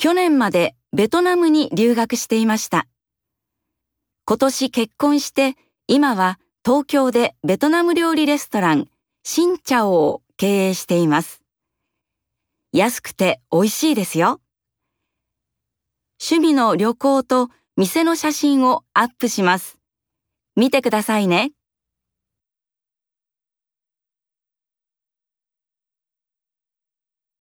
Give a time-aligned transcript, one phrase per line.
[0.00, 2.86] 去年までベトナムに留学していました。
[4.26, 5.56] 今年結婚して
[5.88, 8.86] 今は東京でベトナム料理レストラン
[9.24, 11.42] シンチャオを経営しています。
[12.72, 14.40] 安くて美味しいですよ。
[16.22, 19.78] 趣味の旅行と店の写真をアップします。
[20.54, 21.50] 見てくださいね。